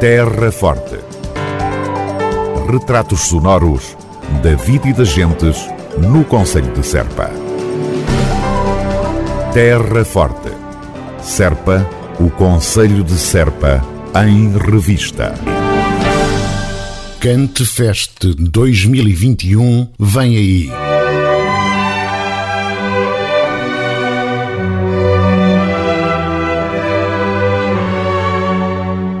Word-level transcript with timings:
Terra 0.00 0.52
Forte. 0.52 1.00
Retratos 2.70 3.22
sonoros 3.22 3.96
da 4.44 4.54
vida 4.54 4.88
e 4.88 4.92
das 4.92 5.08
gentes 5.08 5.56
no 5.98 6.24
Conselho 6.24 6.72
de 6.72 6.86
Serpa. 6.86 7.28
Terra 9.52 10.04
Forte. 10.04 10.52
Serpa, 11.20 11.84
o 12.20 12.30
Conselho 12.30 13.02
de 13.02 13.18
Serpa, 13.18 13.84
em 14.24 14.56
revista. 14.56 15.34
Cante 17.18 17.66
Fest 17.66 18.24
2021 18.24 19.88
vem 19.98 20.36
aí. 20.36 20.70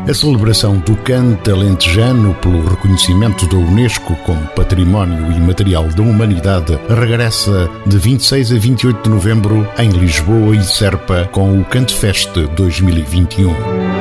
A 0.08 0.14
celebração 0.14 0.78
do 0.78 0.96
cante 0.96 1.50
alentejano 1.50 2.34
pelo 2.36 2.66
reconhecimento 2.66 3.46
da 3.46 3.56
Unesco 3.56 4.16
como 4.24 4.40
Património 4.54 5.30
Imaterial 5.30 5.84
da 5.88 6.02
Humanidade 6.02 6.78
regressa 6.88 7.68
de 7.86 7.98
26 7.98 8.52
a 8.52 8.58
28 8.58 9.02
de 9.02 9.10
novembro 9.10 9.68
em 9.78 9.90
Lisboa 9.90 10.56
e 10.56 10.62
Serpa 10.62 11.28
com 11.30 11.60
o 11.60 11.64
Cante 11.66 11.94
Fest 11.94 12.30
2021. 12.56 13.97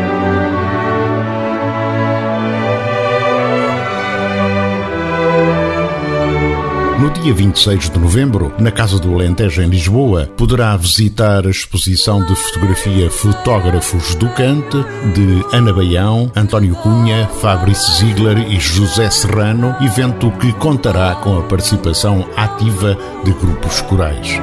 Dia 7.20 7.34
26 7.34 7.90
de 7.90 8.00
novembro, 8.00 8.54
na 8.60 8.72
Casa 8.72 9.00
do 9.00 9.14
Alentejo, 9.14 9.62
em 9.62 9.68
Lisboa, 9.68 10.30
poderá 10.38 10.76
visitar 10.78 11.46
a 11.46 11.50
exposição 11.50 12.24
de 12.24 12.36
fotografia 12.36 13.10
Fotógrafos 13.10 14.16
do 14.16 14.28
Cante, 14.30 14.78
de 15.14 15.46
Ana 15.56 15.74
Baião, 15.74 16.32
António 16.36 16.76
Cunha, 16.76 17.28
Fabrício 17.42 17.94
Ziegler 17.94 18.38
e 18.52 18.60
José 18.60 19.10
Serrano, 19.10 19.76
evento 19.82 20.32
que 20.40 20.52
contará 20.54 21.16
com 21.16 21.38
a 21.38 21.44
participação 21.44 22.28
ativa 22.36 22.98
de 23.24 23.32
grupos 23.32 23.82
corais. 23.82 24.40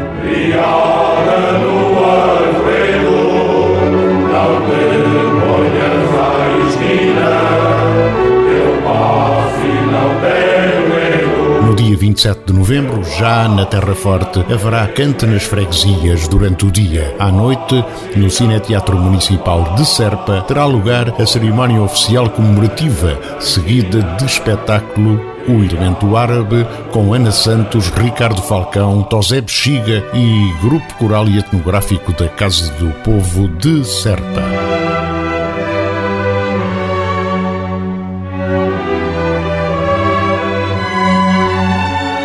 Dia 11.95 11.98
27 11.98 12.47
de 12.47 12.53
novembro, 12.53 13.03
já 13.19 13.48
na 13.48 13.64
Terra 13.64 13.95
Forte, 13.95 14.41
haverá 14.53 14.87
cante 14.89 15.27
nas 15.27 15.45
freguesias 15.45 16.27
durante 16.28 16.67
o 16.67 16.70
dia. 16.70 17.14
À 17.19 17.31
noite, 17.31 17.84
no 18.17 18.31
Cine 18.31 18.59
Teatro 18.61 18.97
Municipal 18.97 19.75
de 19.77 19.87
Serpa, 19.87 20.42
terá 20.42 20.65
lugar 20.65 21.15
a 21.20 21.27
cerimónia 21.27 21.81
oficial 21.83 22.28
comemorativa, 22.31 23.19
seguida 23.41 24.03
de 24.19 24.27
espetáculo 24.27 25.34
o 25.47 25.62
Elemento 25.62 26.17
Árabe, 26.17 26.67
com 26.91 27.12
Ana 27.12 27.31
Santos, 27.31 27.91
Ricardo 27.91 28.41
Falcão, 28.41 29.03
Tosé 29.03 29.42
Bexiga 29.42 30.03
e 30.15 30.55
Grupo 30.62 30.95
Coral 30.95 31.28
e 31.28 31.39
Etnográfico 31.39 32.12
da 32.15 32.31
Casa 32.31 32.72
do 32.78 32.91
Povo 33.03 33.47
de 33.48 33.84
Serpa. 33.84 34.83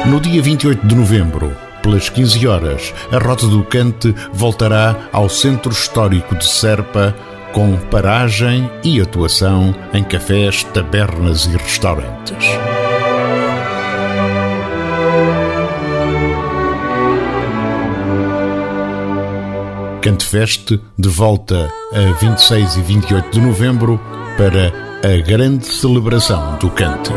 No 0.09 0.19
dia 0.19 0.41
28 0.41 0.87
de 0.87 0.95
novembro, 0.95 1.55
pelas 1.83 2.09
15 2.09 2.47
horas, 2.47 2.95
a 3.11 3.19
Rota 3.19 3.45
do 3.45 3.63
Cante 3.63 4.11
voltará 4.33 5.07
ao 5.13 5.29
Centro 5.29 5.71
Histórico 5.71 6.35
de 6.35 6.47
Serpa 6.47 7.15
com 7.53 7.77
paragem 7.91 8.67
e 8.83 8.99
atuação 8.99 9.73
em 9.93 10.03
cafés, 10.03 10.63
tabernas 10.63 11.45
e 11.45 11.49
restaurantes. 11.49 12.43
Cantefest 20.01 20.79
de 20.97 21.09
volta 21.09 21.71
a 21.93 22.19
26 22.19 22.77
e 22.77 22.81
28 22.81 23.29
de 23.29 23.41
novembro 23.41 24.01
para 24.35 24.73
a 25.03 25.21
grande 25.21 25.67
celebração 25.67 26.57
do 26.57 26.71
cante. 26.71 27.11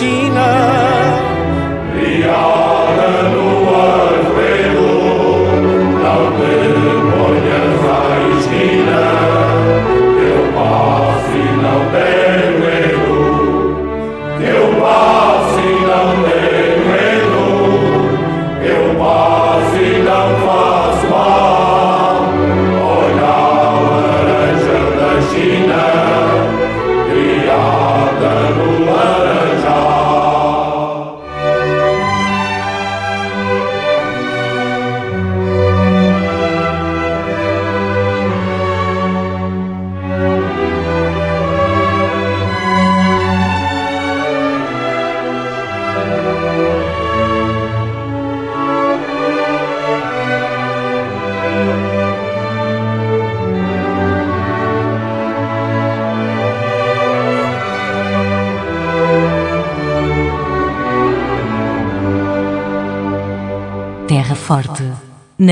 Da 0.00 0.23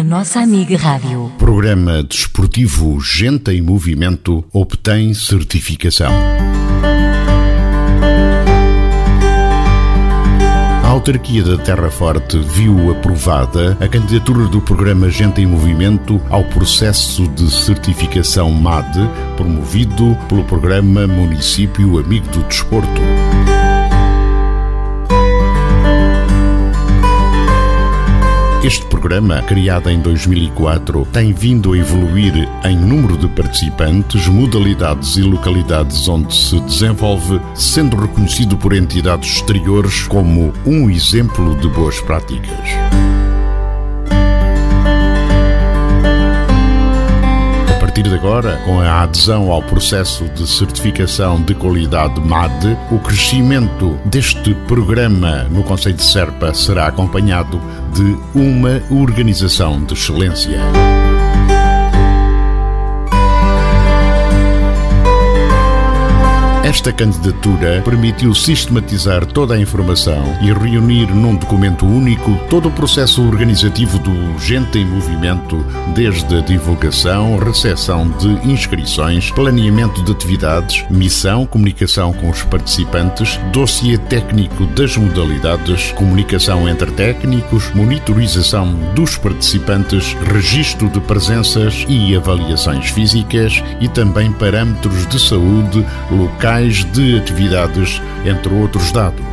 na 0.03 0.19
nossa 0.19 0.41
amiga 0.41 0.77
Rádio. 0.77 1.31
Programa 1.39 2.03
desportivo 2.03 3.01
Gente 3.01 3.53
em 3.53 3.63
Movimento 3.63 4.45
obtém 4.53 5.15
certificação. 5.15 6.13
A 10.83 10.89
autarquia 10.89 11.43
da 11.43 11.57
Terra 11.57 11.91
Forte 11.91 12.39
viu 12.39 12.91
aprovada 12.91 13.77
a 13.81 13.89
candidatura 13.89 14.47
do 14.47 14.61
programa 14.61 15.09
Gente 15.09 15.41
em 15.41 15.47
Movimento 15.47 16.21
ao 16.29 16.45
processo 16.45 17.29
de 17.29 17.51
certificação 17.51 18.51
MAD, 18.51 19.09
promovido 19.37 20.17
pelo 20.29 20.45
programa 20.45 21.07
Município 21.07 21.99
Amigo 21.99 22.27
do 22.29 22.43
Desporto. 22.45 23.01
Este 28.65 28.87
programa, 28.87 29.43
criado 29.43 29.91
em 29.91 30.01
2004, 30.01 31.05
tem 31.07 31.33
vindo 31.33 31.73
a 31.73 31.77
evoluir 31.77 32.49
em 32.65 32.77
número 32.77 33.17
de 33.17 33.27
participantes, 33.27 34.29
modalidades 34.29 35.17
e 35.17 35.23
localidades 35.23 36.07
onde 36.07 36.33
se 36.33 36.61
desenvolve, 36.61 37.41
sendo 37.57 37.97
reconhecido 37.97 38.57
por 38.57 38.73
entidades 38.73 39.39
exteriores 39.39 40.07
como 40.07 40.53
um 40.65 40.89
exemplo 40.89 41.57
de 41.57 41.67
boas 41.71 42.01
práticas. 42.03 43.22
Agora, 48.23 48.57
com 48.65 48.79
a 48.79 49.03
adesão 49.03 49.51
ao 49.51 49.61
processo 49.61 50.29
de 50.29 50.47
certificação 50.47 51.43
de 51.43 51.57
qualidade 51.57 52.21
MAD, 52.21 52.79
o 52.93 52.99
crescimento 53.01 53.99
deste 54.05 54.55
programa 54.69 55.43
no 55.51 55.65
Conselho 55.65 55.97
de 55.97 56.05
Serpa 56.05 56.55
será 56.55 56.87
acompanhado 56.87 57.61
de 57.93 58.17
uma 58.33 58.81
organização 58.93 59.85
de 59.85 59.95
excelência. 59.95 60.61
Esta 66.73 66.91
candidatura 66.91 67.83
permitiu 67.85 68.33
sistematizar 68.33 69.27
toda 69.27 69.55
a 69.55 69.61
informação 69.61 70.25
e 70.41 70.51
reunir 70.51 71.05
num 71.15 71.37
documento 71.37 71.85
único 71.85 72.35
todo 72.49 72.69
o 72.69 72.73
processo 72.73 73.23
organizativo 73.23 73.99
do 73.99 74.39
Gente 74.39 74.79
em 74.79 74.87
Movimento, 74.87 75.63
desde 75.95 76.35
a 76.35 76.41
divulgação, 76.41 77.37
recepção 77.37 78.09
de 78.13 78.51
inscrições, 78.51 79.31
planeamento 79.31 80.03
de 80.03 80.13
atividades, 80.13 80.83
missão, 80.89 81.45
comunicação 81.45 82.11
com 82.11 82.31
os 82.31 82.43
participantes, 82.43 83.39
dossiê 83.53 83.99
técnico 83.99 84.65
das 84.69 84.97
modalidades, 84.97 85.93
comunicação 85.93 86.67
entre 86.67 86.91
técnicos, 86.93 87.71
monitorização 87.75 88.73
dos 88.95 89.19
participantes, 89.19 90.17
registro 90.33 90.89
de 90.89 91.01
presenças 91.01 91.85
e 91.87 92.17
avaliações 92.17 92.89
físicas 92.89 93.63
e 93.79 93.89
também 93.89 94.33
parâmetros 94.33 95.07
de 95.07 95.21
saúde, 95.21 95.85
locais 96.11 96.62
de 96.71 97.19
atividades, 97.19 98.01
entre 98.25 98.55
outros 98.55 98.93
dados. 98.93 99.25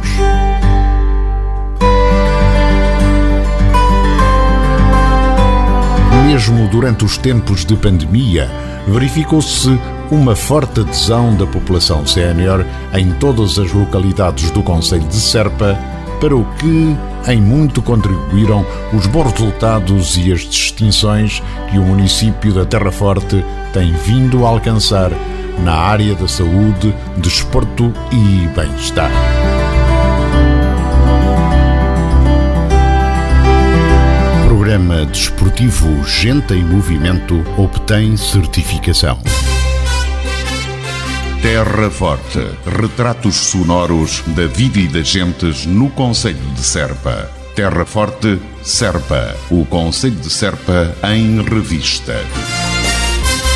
Mesmo 6.25 6.67
durante 6.69 7.05
os 7.05 7.17
tempos 7.17 7.65
de 7.65 7.75
pandemia, 7.75 8.49
verificou-se 8.87 9.79
uma 10.11 10.35
forte 10.35 10.79
adesão 10.79 11.35
da 11.35 11.45
população 11.45 12.05
sénior 12.05 12.65
em 12.93 13.11
todas 13.11 13.59
as 13.59 13.71
localidades 13.71 14.49
do 14.51 14.63
Conselho 14.63 15.07
de 15.07 15.15
Serpa, 15.15 15.77
para 16.19 16.35
o 16.35 16.45
que 16.55 16.97
em 17.27 17.41
muito 17.41 17.81
contribuíram 17.81 18.65
os 18.93 19.05
bons 19.07 19.31
resultados 19.31 20.17
e 20.17 20.31
as 20.31 20.41
distinções 20.41 21.41
que 21.69 21.77
o 21.77 21.83
município 21.83 22.53
da 22.53 22.65
Terra 22.65 22.91
Forte 22.91 23.43
tem 23.71 23.93
vindo 23.93 24.45
a 24.45 24.49
alcançar 24.49 25.11
na 25.63 25.75
área 25.75 26.15
da 26.15 26.27
saúde, 26.27 26.93
desporto 27.17 27.93
e 28.11 28.47
bem-estar. 28.55 29.11
Programa 34.45 35.05
Desportivo 35.05 36.03
Gente 36.03 36.53
em 36.53 36.63
Movimento 36.63 37.43
obtém 37.57 38.15
certificação. 38.15 39.19
Terra 41.41 41.89
Forte. 41.89 42.39
Retratos 42.65 43.35
sonoros 43.35 44.21
da 44.27 44.45
vida 44.45 44.79
e 44.79 44.87
das 44.87 45.07
gentes 45.07 45.65
no 45.65 45.89
Conselho 45.89 46.37
de 46.53 46.61
Serpa. 46.61 47.31
Terra 47.55 47.85
Forte, 47.85 48.39
Serpa. 48.61 49.35
O 49.49 49.65
Conselho 49.65 50.15
de 50.15 50.29
Serpa 50.29 50.93
em 51.03 51.41
revista. 51.41 52.13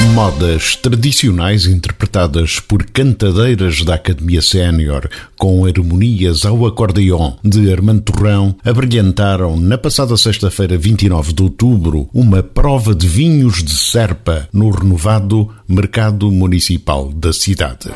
Modas 0.01 0.75
tradicionais 0.75 1.65
interpretadas 1.65 2.59
por 2.59 2.83
cantadeiras 2.85 3.83
da 3.83 3.95
Academia 3.95 4.41
Sénior 4.41 5.09
com 5.37 5.65
harmonias 5.65 6.45
ao 6.45 6.65
acordeão 6.65 7.37
de 7.43 7.71
Armando 7.71 8.01
Torrão 8.01 8.55
abrilhantaram 8.63 9.57
na 9.57 9.77
passada 9.77 10.17
sexta-feira, 10.17 10.77
29 10.77 11.33
de 11.33 11.43
outubro, 11.43 12.09
uma 12.13 12.43
prova 12.43 12.93
de 12.93 13.07
vinhos 13.07 13.63
de 13.63 13.73
Serpa 13.73 14.47
no 14.51 14.69
renovado 14.71 15.49
Mercado 15.67 16.29
Municipal 16.31 17.11
da 17.11 17.31
cidade. 17.31 17.89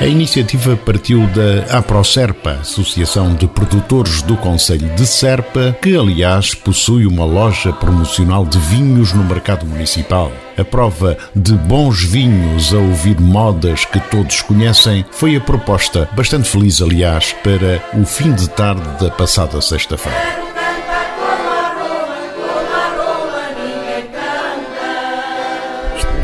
A 0.00 0.06
iniciativa 0.06 0.78
partiu 0.78 1.26
da 1.26 1.76
AproSerpa, 1.76 2.52
Associação 2.52 3.34
de 3.34 3.46
Produtores 3.46 4.22
do 4.22 4.34
Conselho 4.34 4.88
de 4.94 5.06
Serpa, 5.06 5.76
que 5.82 5.94
aliás 5.94 6.54
possui 6.54 7.04
uma 7.04 7.26
loja 7.26 7.70
promocional 7.70 8.46
de 8.46 8.58
vinhos 8.58 9.12
no 9.12 9.22
mercado 9.22 9.66
municipal. 9.66 10.32
A 10.56 10.64
prova 10.64 11.18
de 11.36 11.52
bons 11.52 12.02
vinhos 12.02 12.72
a 12.72 12.78
ouvir 12.78 13.20
modas 13.20 13.84
que 13.84 14.00
todos 14.00 14.40
conhecem 14.40 15.04
foi 15.10 15.36
a 15.36 15.40
proposta, 15.40 16.08
bastante 16.16 16.48
feliz 16.48 16.80
aliás, 16.80 17.34
para 17.44 17.82
o 17.92 18.06
fim 18.06 18.32
de 18.32 18.48
tarde 18.48 18.88
da 19.04 19.10
passada 19.10 19.60
sexta-feira. 19.60 20.18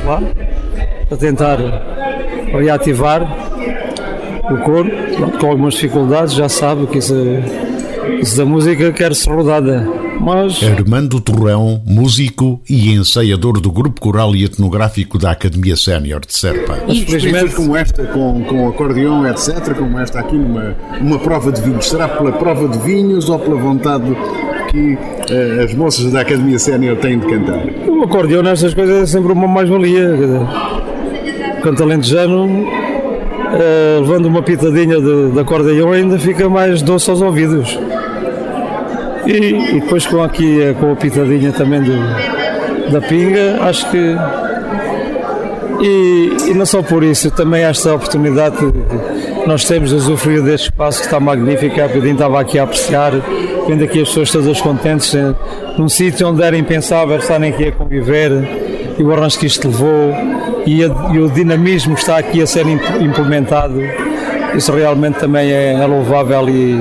Lá 0.06 0.23
a 1.11 1.17
tentar 1.17 1.58
reativar 2.58 3.45
o 4.54 4.58
coro, 4.58 4.90
com 5.38 5.46
algumas 5.46 5.75
dificuldades, 5.75 6.34
já 6.34 6.48
sabe 6.48 6.87
que 6.87 6.98
isso, 6.98 7.14
isso 8.20 8.37
da 8.37 8.44
música 8.44 8.93
quer-se 8.93 9.28
rodada. 9.28 9.87
Mas... 10.20 10.62
Armando 10.62 11.20
Torrão, 11.20 11.82
músico 11.87 12.60
e 12.69 12.93
ensaiador 12.93 13.60
do 13.60 13.70
grupo 13.70 14.00
coral 14.00 14.34
e 14.34 14.44
etnográfico 14.44 15.19
da 15.19 15.31
Academia 15.31 15.76
Sénior 15.76 16.20
de 16.25 16.34
Serpa. 16.34 16.78
Experiências 16.88 17.54
como 17.54 17.76
esta, 17.76 18.04
com, 18.06 18.43
com 18.44 18.69
acordeão, 18.69 19.26
etc., 19.28 19.75
como 19.76 19.98
esta 19.98 20.20
aqui 20.20 20.37
numa 20.37 20.75
uma 21.00 21.19
prova 21.19 21.52
de 21.52 21.60
vinhos, 21.60 21.88
será 21.88 22.08
pela 22.08 22.32
prova 22.32 22.66
de 22.69 22.78
vinhos 22.78 23.28
ou 23.28 23.38
pela 23.38 23.56
vontade 23.56 24.16
que 24.70 24.94
uh, 24.94 25.64
as 25.64 25.75
moças 25.75 26.10
da 26.10 26.22
Academia 26.22 26.58
Sénior 26.58 26.96
têm 26.96 27.19
de 27.19 27.26
cantar? 27.26 27.64
O 27.87 28.02
acordeão 28.02 28.42
nestas 28.42 28.75
coisas 28.75 29.02
é 29.02 29.06
sempre 29.06 29.32
uma 29.32 29.46
mais-valia. 29.46 30.16
Canto 31.62 31.82
alentejano 31.82 32.66
uh, 33.46 34.00
levando 34.00 34.26
uma 34.26 34.43
pitadinha 34.43 35.00
de, 35.00 35.31
de 35.31 35.40
acordeão 35.40 35.93
ainda 35.93 36.19
fica 36.19 36.48
mais 36.48 36.82
doce 36.82 37.10
aos 37.10 37.20
ouvidos. 37.22 37.78
E, 39.26 39.76
e 39.76 39.81
depois 39.81 40.06
com 40.06 40.22
aqui 40.22 40.62
eh, 40.62 40.72
com 40.75 40.93
a 40.93 40.96
pitadinha 40.96 41.50
também 41.50 41.82
do, 41.82 41.96
da 42.93 43.00
pinga, 43.00 43.58
acho 43.62 43.90
que 43.90 44.16
e, 45.81 46.50
e, 46.50 46.54
não 46.54 46.64
só 46.64 46.82
por 46.82 47.04
isso, 47.04 47.31
também 47.31 47.62
esta 47.62 47.94
oportunidade 47.94 48.56
que 48.56 48.72
nós 49.46 49.64
temos 49.64 49.90
de 49.90 49.96
usufruir 49.96 50.42
deste 50.42 50.70
espaço 50.70 51.00
que 51.00 51.04
está 51.06 51.20
magnífico. 51.20 51.81
Há 51.81 51.88
bocadinho 51.88 52.14
estava 52.14 52.40
aqui 52.40 52.58
a 52.58 52.62
apreciar, 52.62 53.12
vendo 53.66 53.84
aqui 53.84 54.00
as 54.00 54.08
pessoas 54.08 54.31
todas 54.31 54.60
contentes, 54.60 55.14
eh, 55.14 55.34
num 55.76 55.88
sítio 55.88 56.28
onde 56.28 56.42
era 56.42 56.56
impensável 56.56 57.16
estarem 57.19 57.50
aqui 57.50 57.69
a 57.69 57.72
conviver 57.72 58.31
e 58.98 59.02
o 59.02 59.12
arranjo 59.12 59.38
que 59.38 59.46
isto 59.46 59.69
levou 59.69 60.14
e, 60.66 60.84
a, 60.84 61.12
e, 61.12 61.19
o 61.19 61.31
dinamismo 61.31 61.94
que 61.94 62.00
está 62.00 62.19
aqui 62.19 62.43
a 62.43 62.46
ser 62.46 62.66
implementado, 62.66 63.81
isso 64.54 64.72
realmente 64.72 65.19
também 65.19 65.50
é, 65.50 65.75
é 65.75 65.87
louvável 65.87 66.48
e 66.48 66.76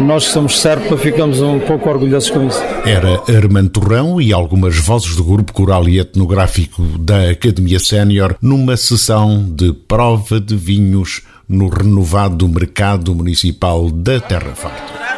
nós 0.00 0.26
que 0.26 0.32
somos 0.32 0.60
Serpa 0.60 0.96
ficamos 0.96 1.40
um 1.40 1.58
pouco 1.58 1.88
orgulhosos 1.88 2.30
com 2.30 2.46
isso. 2.46 2.62
Era 2.84 3.22
Armando 3.36 3.70
Torrão 3.70 4.20
e 4.20 4.32
algumas 4.32 4.76
vozes 4.78 5.16
do 5.16 5.24
grupo 5.24 5.52
coral 5.52 5.88
e 5.88 5.98
etnográfico 5.98 6.82
da 6.98 7.30
Academia 7.30 7.78
Sénior 7.78 8.36
numa 8.40 8.76
sessão 8.76 9.44
de 9.48 9.72
prova 9.72 10.40
de 10.40 10.54
vinhos 10.54 11.22
no 11.48 11.68
renovado 11.68 12.48
mercado 12.48 13.14
municipal 13.14 13.90
da 13.90 14.20
Terra 14.20 14.54
Forte. 14.54 15.15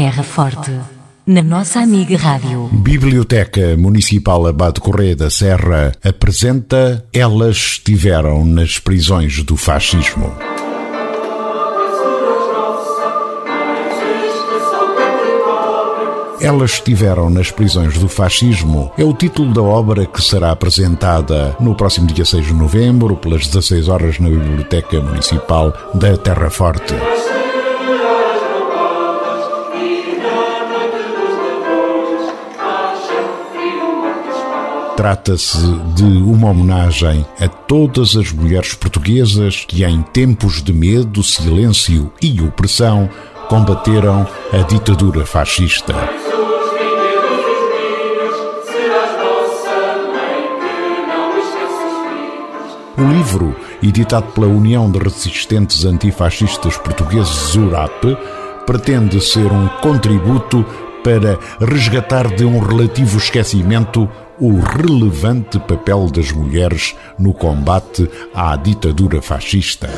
Terra 0.00 0.22
Forte. 0.22 0.72
Na 1.26 1.42
nossa 1.42 1.80
amiga 1.80 2.16
Rádio. 2.16 2.70
Biblioteca 2.72 3.76
Municipal 3.76 4.46
Abade 4.46 4.80
Correia 4.80 5.14
da 5.14 5.28
Serra 5.28 5.92
apresenta 6.02 7.04
Elas 7.12 7.56
estiveram 7.56 8.42
nas 8.42 8.78
prisões 8.78 9.42
do 9.42 9.58
fascismo. 9.58 10.32
Elas 16.40 16.70
estiveram 16.70 17.28
nas 17.28 17.50
prisões 17.50 17.98
do 17.98 18.08
fascismo 18.08 18.90
é 18.96 19.04
o 19.04 19.12
título 19.12 19.52
da 19.52 19.60
obra 19.60 20.06
que 20.06 20.22
será 20.22 20.50
apresentada 20.50 21.54
no 21.60 21.74
próximo 21.74 22.06
dia 22.06 22.24
6 22.24 22.46
de 22.46 22.54
novembro, 22.54 23.16
pelas 23.16 23.46
16 23.46 23.88
horas, 23.88 24.18
na 24.18 24.30
Biblioteca 24.30 24.98
Municipal 24.98 25.74
da 25.92 26.16
Terra 26.16 26.48
Forte. 26.48 26.94
Trata-se 35.00 35.56
de 35.94 36.04
uma 36.04 36.50
homenagem 36.50 37.24
a 37.40 37.48
todas 37.48 38.14
as 38.16 38.30
mulheres 38.32 38.74
portuguesas 38.74 39.64
que, 39.66 39.82
em 39.82 40.02
tempos 40.02 40.62
de 40.62 40.74
medo, 40.74 41.22
silêncio 41.22 42.12
e 42.20 42.38
opressão, 42.42 43.08
combateram 43.48 44.28
a 44.52 44.58
ditadura 44.58 45.24
fascista. 45.24 45.94
O 52.98 53.02
livro, 53.02 53.56
editado 53.82 54.26
pela 54.32 54.48
União 54.48 54.90
de 54.90 54.98
Resistentes 54.98 55.86
Antifascistas 55.86 56.76
Portugueses 56.76 57.54
URAP, 57.54 58.04
pretende 58.66 59.18
ser 59.22 59.50
um 59.50 59.66
contributo 59.80 60.62
para 61.02 61.38
resgatar 61.58 62.28
de 62.28 62.44
um 62.44 62.58
relativo 62.60 63.16
esquecimento 63.16 64.06
o 64.40 64.58
relevante 64.58 65.58
papel 65.60 66.10
das 66.10 66.32
mulheres 66.32 66.96
no 67.18 67.34
combate 67.34 68.10
à 68.34 68.56
ditadura 68.56 69.20
fascista. 69.20 69.88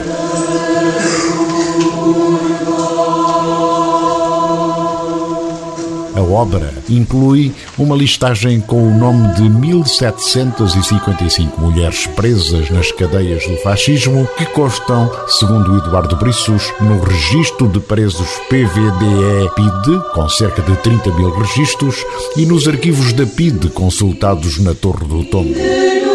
Obra 6.32 6.72
inclui 6.88 7.52
uma 7.78 7.94
listagem 7.94 8.60
com 8.60 8.82
o 8.82 8.94
nome 8.94 9.34
de 9.34 9.48
1755 9.48 11.60
mulheres 11.60 12.06
presas 12.08 12.70
nas 12.70 12.90
cadeias 12.92 13.46
do 13.46 13.56
fascismo 13.58 14.28
que 14.36 14.46
constam, 14.46 15.10
segundo 15.28 15.76
Eduardo 15.76 16.16
Brissos, 16.16 16.72
no 16.80 17.00
registro 17.00 17.68
de 17.68 17.80
presos 17.80 18.28
PVDE-PID, 18.48 20.12
com 20.12 20.28
cerca 20.28 20.62
de 20.62 20.76
30 20.76 21.12
mil 21.14 21.30
registros, 21.30 22.04
e 22.36 22.46
nos 22.46 22.66
arquivos 22.66 23.12
da 23.12 23.26
PID 23.26 23.70
consultados 23.70 24.58
na 24.58 24.74
Torre 24.74 25.06
do 25.06 25.24
Tombo. 25.24 26.11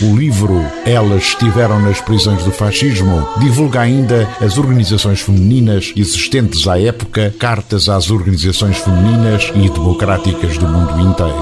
O 0.00 0.16
livro 0.16 0.64
Elas 0.86 1.24
estiveram 1.24 1.80
nas 1.80 2.00
prisões 2.00 2.44
do 2.44 2.52
fascismo 2.52 3.28
divulga 3.40 3.80
ainda 3.80 4.28
as 4.40 4.56
organizações 4.56 5.20
femininas 5.20 5.92
existentes 5.96 6.68
à 6.68 6.80
época, 6.80 7.34
cartas 7.36 7.88
às 7.88 8.08
organizações 8.08 8.76
femininas 8.78 9.50
e 9.56 9.68
democráticas 9.68 10.56
do 10.56 10.68
mundo 10.68 11.00
inteiro. 11.00 11.34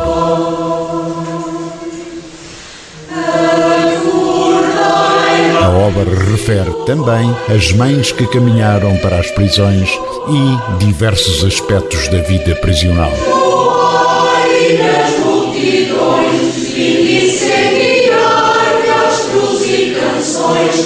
A 5.62 5.68
obra 5.68 6.30
refere 6.30 6.72
também 6.86 7.30
as 7.54 7.72
mães 7.72 8.10
que 8.10 8.26
caminharam 8.26 8.96
para 8.98 9.18
as 9.18 9.30
prisões 9.32 9.90
e 10.30 10.78
diversos 10.82 11.44
aspectos 11.44 12.08
da 12.08 12.22
vida 12.22 12.54
prisional. 12.56 13.12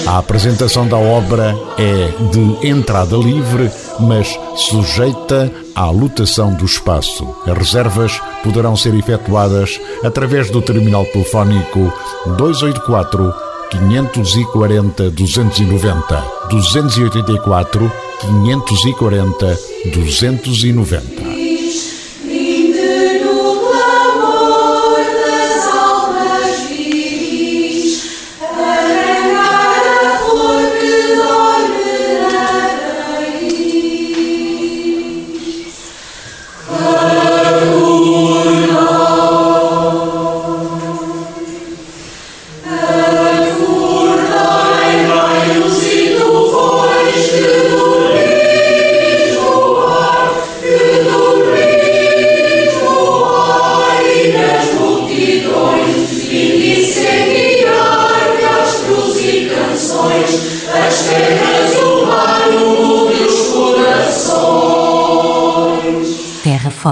A 0.07 0.19
apresentação 0.19 0.87
da 0.87 0.97
obra 0.97 1.57
é 1.79 2.09
de 2.31 2.69
entrada 2.69 3.17
livre, 3.17 3.71
mas 3.99 4.39
sujeita 4.57 5.51
à 5.75 5.91
lotação 5.91 6.53
do 6.55 6.65
espaço. 6.65 7.27
As 7.47 7.57
reservas 7.57 8.21
poderão 8.43 8.77
ser 8.77 8.95
efetuadas 8.95 9.81
através 10.05 10.51
do 10.51 10.61
terminal 10.61 11.05
telefónico 11.07 11.93
284 12.37 13.33
540 13.71 15.11
290 15.11 16.25
284 16.51 17.93
540 18.21 19.59
290. 19.95 21.40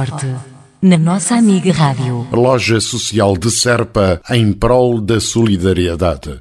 Forte. 0.07 0.33
Na 0.81 0.97
nossa 0.97 1.35
amiga 1.35 1.73
Rádio. 1.73 2.25
Loja 2.31 2.81
Social 2.81 3.37
de 3.37 3.51
Serpa 3.51 4.21
em 4.31 4.53
prol 4.53 5.01
da 5.01 5.21
solidariedade. 5.21 6.39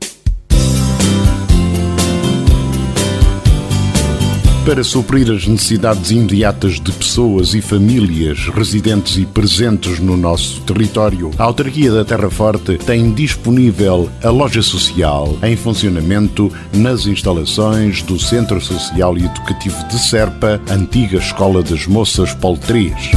Para 4.64 4.84
suprir 4.84 5.32
as 5.32 5.48
necessidades 5.48 6.12
imediatas 6.12 6.74
de 6.74 6.92
pessoas 6.92 7.56
e 7.56 7.62
famílias 7.62 8.50
residentes 8.50 9.18
e 9.18 9.26
presentes 9.26 9.98
no 9.98 10.18
nosso 10.18 10.62
território, 10.62 11.32
a 11.40 11.44
Autarquia 11.46 11.92
da 11.92 12.04
Terra 12.04 12.30
Forte 12.30 12.78
tem 12.78 13.12
disponível 13.12 14.08
a 14.22 14.30
loja 14.30 14.62
social 14.62 15.36
em 15.42 15.56
funcionamento 15.56 16.52
nas 16.74 17.08
instalações 17.08 18.04
do 18.04 18.20
Centro 18.20 18.60
Social 18.62 19.18
e 19.18 19.24
Educativo 19.24 19.88
de 19.88 19.98
Serpa, 19.98 20.62
antiga 20.70 21.18
Escola 21.18 21.64
das 21.64 21.88
Moças 21.88 22.34
Poltrias. 22.34 23.10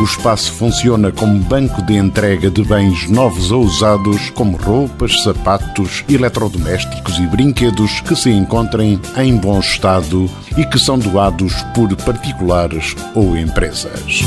O 0.00 0.04
espaço 0.04 0.54
funciona 0.54 1.12
como 1.12 1.38
banco 1.40 1.82
de 1.82 1.94
entrega 1.94 2.50
de 2.50 2.64
bens 2.64 3.06
novos 3.10 3.52
ou 3.52 3.62
usados, 3.62 4.30
como 4.30 4.56
roupas, 4.56 5.22
sapatos, 5.22 6.06
eletrodomésticos 6.08 7.18
e 7.18 7.26
brinquedos 7.26 8.00
que 8.00 8.16
se 8.16 8.30
encontrem 8.30 8.98
em 9.18 9.36
bom 9.36 9.60
estado 9.60 10.28
e 10.56 10.64
que 10.64 10.78
são 10.78 10.98
doados 10.98 11.52
por 11.74 11.94
particulares 11.96 12.96
ou 13.14 13.36
empresas. 13.36 14.24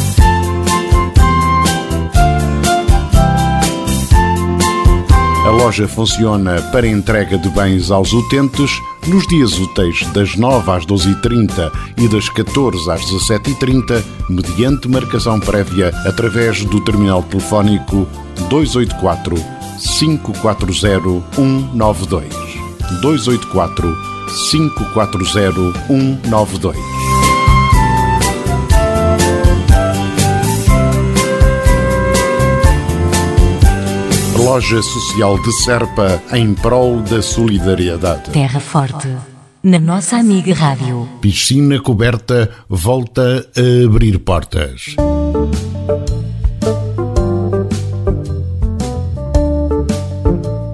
A 5.45 5.49
loja 5.49 5.89
funciona 5.89 6.61
para 6.71 6.87
entrega 6.87 7.37
de 7.37 7.49
bens 7.49 7.91
aos 7.91 8.13
utentes 8.13 8.81
nos 9.05 9.27
dias 9.27 9.59
úteis 9.59 10.01
das 10.13 10.37
9 10.37 10.71
às 10.71 10.85
12h30 10.85 11.69
e 11.97 12.07
das 12.07 12.29
14 12.29 12.89
às 12.89 13.01
17h30, 13.01 14.01
mediante 14.29 14.87
marcação 14.87 15.41
prévia 15.41 15.89
através 16.05 16.63
do 16.63 16.79
terminal 16.85 17.21
telefónico 17.23 18.07
284 18.49 19.35
540 19.99 20.73
192. 21.35 22.33
284 23.01 23.93
540 24.49 25.25
192. 25.87 27.02
Loja 34.53 34.83
Social 34.83 35.41
de 35.41 35.51
Serpa 35.51 36.21
em 36.31 36.53
prol 36.53 37.01
da 37.01 37.23
solidariedade. 37.23 38.29
Terra 38.29 38.59
Forte. 38.59 39.07
Na 39.63 39.79
nossa 39.79 40.17
amiga 40.17 40.53
Rádio. 40.53 41.09
Piscina 41.19 41.79
coberta 41.79 42.51
volta 42.69 43.47
a 43.57 43.85
abrir 43.85 44.19
portas. 44.19 44.95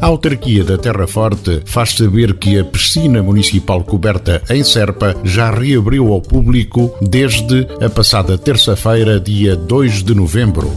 A 0.01 0.05
autarquia 0.07 0.65
da 0.65 0.77
Terra 0.77 1.07
Forte 1.07 1.61
faz 1.63 1.93
saber 1.93 2.33
que 2.33 2.59
a 2.59 2.65
piscina 2.65 3.23
municipal 3.23 3.81
coberta 3.85 4.43
em 4.49 4.61
Serpa 4.61 5.15
já 5.23 5.49
reabriu 5.51 6.11
ao 6.11 6.21
público 6.21 6.93
desde 7.01 7.65
a 7.81 7.89
passada 7.89 8.37
terça-feira, 8.37 9.21
dia 9.21 9.55
2 9.55 10.03
de 10.03 10.13
novembro. 10.13 10.69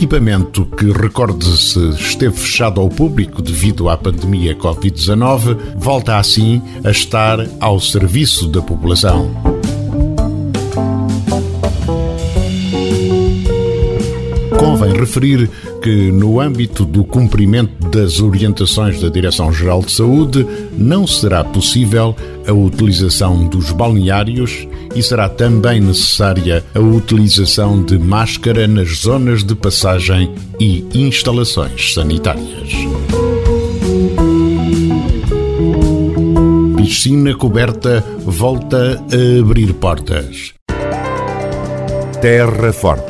Equipamento, 0.00 0.64
que 0.64 0.90
recorde-se 0.92 1.90
esteve 1.90 2.34
fechado 2.34 2.80
ao 2.80 2.88
público 2.88 3.42
devido 3.42 3.86
à 3.90 3.98
pandemia 3.98 4.56
Covid-19, 4.56 5.58
volta 5.76 6.16
assim 6.16 6.62
a 6.82 6.90
estar 6.90 7.38
ao 7.60 7.78
serviço 7.78 8.48
da 8.48 8.62
população. 8.62 9.30
Convém 14.58 14.94
referir 14.94 15.50
que, 15.80 16.12
no 16.12 16.40
âmbito 16.40 16.84
do 16.84 17.04
cumprimento 17.04 17.88
das 17.88 18.20
orientações 18.20 19.00
da 19.00 19.08
Direção-Geral 19.08 19.82
de 19.82 19.92
Saúde, 19.92 20.46
não 20.76 21.06
será 21.06 21.42
possível 21.42 22.14
a 22.46 22.52
utilização 22.52 23.46
dos 23.48 23.70
balneários 23.72 24.66
e 24.94 25.02
será 25.02 25.28
também 25.28 25.80
necessária 25.80 26.64
a 26.74 26.80
utilização 26.80 27.82
de 27.82 27.98
máscara 27.98 28.66
nas 28.66 28.88
zonas 28.98 29.42
de 29.42 29.54
passagem 29.54 30.32
e 30.58 30.84
instalações 30.94 31.94
sanitárias. 31.94 32.70
Piscina 36.76 37.34
coberta 37.34 38.04
volta 38.24 39.00
a 39.00 39.40
abrir 39.40 39.72
portas. 39.74 40.52
Terra 42.20 42.72
Forte 42.72 43.09